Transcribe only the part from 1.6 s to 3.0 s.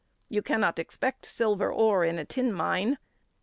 ore in a tin mine.